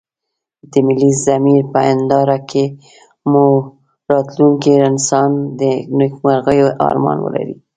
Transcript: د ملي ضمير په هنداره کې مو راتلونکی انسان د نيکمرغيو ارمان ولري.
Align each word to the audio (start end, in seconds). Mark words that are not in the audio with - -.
د 0.71 0.73
ملي 0.87 1.11
ضمير 1.25 1.63
په 1.73 1.79
هنداره 1.89 2.37
کې 2.49 2.65
مو 3.31 3.45
راتلونکی 4.13 4.73
انسان 4.89 5.29
د 5.59 5.61
نيکمرغيو 5.99 6.67
ارمان 6.89 7.17
ولري. 7.21 7.55